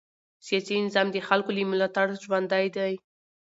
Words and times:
سیاسي 0.45 0.75
نظام 0.85 1.07
د 1.11 1.17
خلکو 1.27 1.49
له 1.57 1.63
ملاتړ 1.71 2.07
ژوندی 2.23 2.65
دی 2.75 2.93